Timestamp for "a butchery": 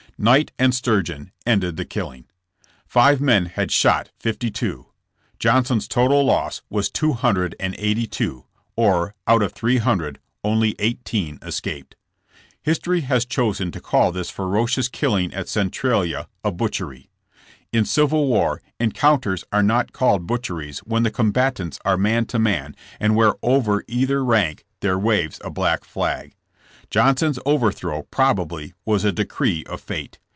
16.43-17.09